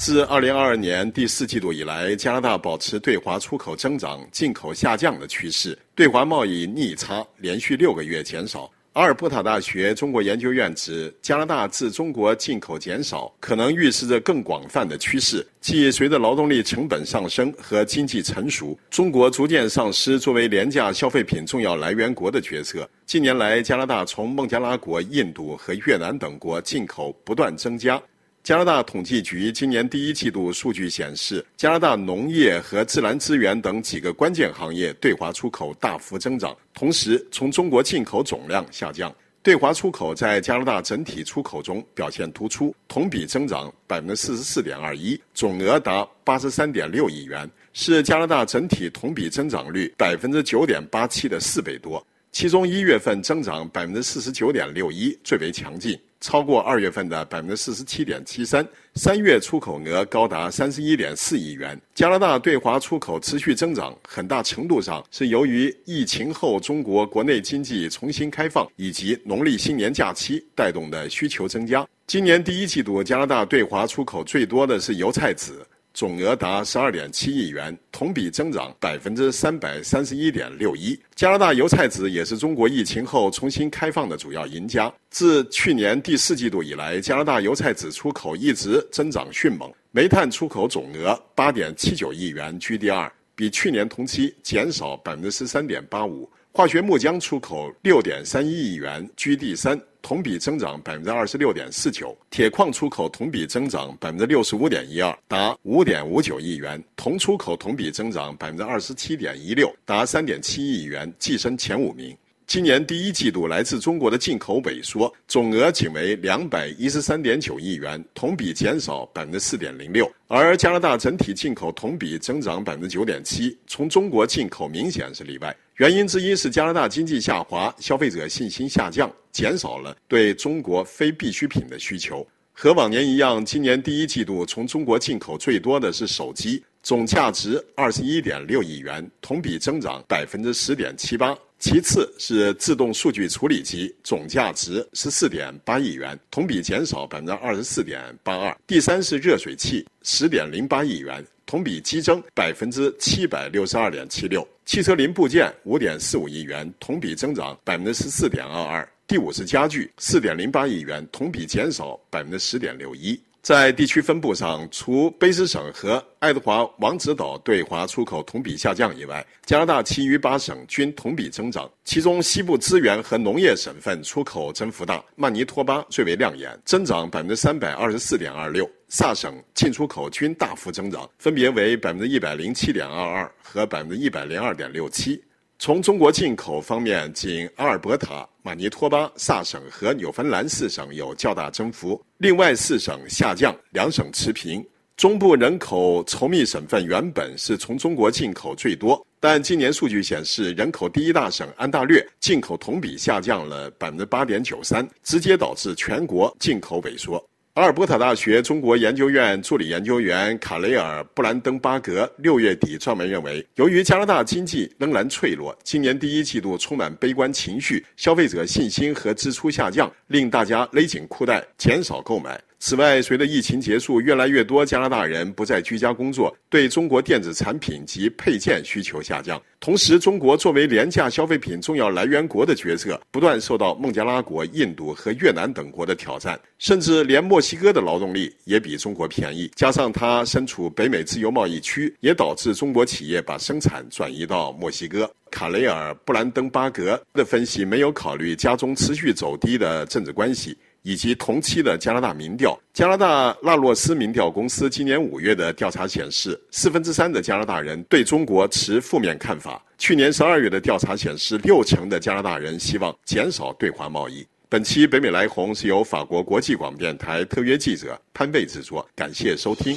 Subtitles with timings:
[0.00, 8.68] 自2022年第四季度以来，加拿大保持对华出口增长、进口下降的趋势，对华贸易逆差连续六个月减少。
[8.94, 22.88] 阿尔伯塔大学中国研究院指，加拿大自中国进口减少，可能预示着更广泛的趋势，即随着劳动力成本上升和经济成熟，中国逐渐丧失作为廉价消费品重要来源国的角色。
[23.04, 28.00] 近年来，加拿大从孟加拉国、印度和越南等国进口不断增加。
[28.50, 39.14] 加拿大统计局今年第一季度数据显示，加拿大农业和自然资源等几个关键行业对华出口大幅增长，同时从中国进口总量下降。
[39.40, 52.04] 对华出口在加拿大整体出口中表现突出，同比增长百分之四十四点二一，总额达八十三点六亿元，是加拿大整体同比增长率百分之九点八七的四倍多。
[52.32, 55.96] 其中一月份增长百分之四十九点六一，最为强劲。
[56.20, 61.80] 超过二月份的百分之四十七点七三，三月出口额高达三十一点四亿元。
[61.94, 71.86] 加拿大对华出口持续增长，很大程度上是由于疫情后中国国内经济重新开放以及农历新年假期带动的需求增加。
[72.06, 75.64] 今年第一季度，加拿大对华出口最多的是油菜籽。
[75.92, 80.98] 总额达十二点七亿元，同比增长百分之三百三十一点六一。
[81.14, 84.92] 加拿大油菜籽也是中国疫情后重新开放的主要赢家。
[85.10, 89.70] 自去年第四季度以来，加拿大油菜籽出口一直增长迅猛。
[89.90, 96.30] 煤炭出口总额八点七九亿元居第二，比去年同期减少百分之十三点八五。
[96.52, 99.80] 化学木浆出口六点三一亿元居第三。
[100.02, 112.16] 同比增长百分之二十六点四九，铁矿出口同比增长百分之六十五点一二，达五点五九亿元；铜出口同比增长百分之二十七点一六，达三点七亿元，跻身前五名。
[112.46, 120.10] 今年第一季度来自中国的进口萎缩，总额仅为两百一十三点九亿元，同比减少百分之四点零六。
[120.26, 125.56] 而加拿大整体进口同比增长百分之九点七，从中国进口明显是例外。
[125.76, 132.26] 原因之一是加拿大经济下滑，消费者信心下降，减少了对中国非必需品的需求。
[132.52, 141.34] 和往年一样，今年第一季度从中国进口最多的是手机，总价值二十一点六亿元，同比增长百分之十点七八。
[141.58, 148.54] 其次是自动数据处理机，总价值十四点八亿元，同比减少百分之二十四点八二。
[148.66, 154.46] 第三是热水器，十点零八亿元，同比激增百分之七百六十二点七六。
[154.66, 158.88] 汽车零部件五点四五亿元，同比增长百分之十四点二二。
[159.10, 163.20] 第五是家具，四点零八亿元，同比减少百分之十点六一。
[163.42, 171.68] 在地区分布上，除卑诗省和爱德华王子岛对华出口同比下降以外，加拿大其余八省均同比增长。
[171.84, 178.70] 其中，西部资源和农业省份出口增幅大，曼尼托巴最为亮眼，增长百分之三百二十四点二六。
[178.86, 185.20] 萨省进出口均大幅增长，分别为百分之一百零七点二二和百分之一百零二点六七。
[185.62, 194.66] 从中国进口方面，仅阿尔伯塔、马尼托巴、萨省和纽芬兰四省有较大增幅，另外四省下降，两省持平。
[194.96, 207.22] 中部人口稠密省份原本是从中国进口最多，但今年数据显示，人口第一大省安大略进口同比下降了百分之八点九三，直接导致全国进口萎缩。
[207.60, 222.40] 阿尔伯塔大学中国研究院助理研究员卡雷尔·布兰登巴格六月底撰文认为，由于加拿大经济仍然脆弱，今年第一季度充满悲观情绪，消费者信心和支出下降，令大家勒紧裤带，减少购买。
[222.62, 229.40] 此外，随着疫情结束，越来越多加拿大人不再居家工作，对中国电子产品及配件需求下降。
[229.58, 239.50] 同时，中国作为廉价消费品重要来源国的角色不断受到孟加拉国、印度和越南等国的挑战，甚至连墨西哥的劳动力也比中国便宜。
[239.56, 245.10] 加上它身处北美自由贸易区，也导致中国企业把生产转移到墨西哥。
[245.30, 250.54] 卡雷尔·布兰登巴格的分析没有考虑家中持续走低的政治关系。
[250.82, 259.62] 以及同期的加拿大民调，加拿大纳洛斯民调公司今年五月的调查显示，四分之三的加拿大人对中国持负面看法。
[259.78, 264.26] 去年十二月的调查显示，六成的加拿大人希望减少对华贸易。
[264.48, 269.76] 本期北美来红是由法国国际广播电台特约记者潘贝制作，感谢收听。